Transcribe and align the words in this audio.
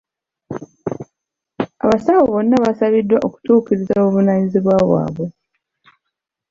Abasawo 1.83 2.21
bonna 2.31 2.55
baasabiddwa 2.63 3.17
okutuukiriza 3.27 3.93
obuvunaanyizibwa 3.99 4.75
bwabwe. 4.87 5.25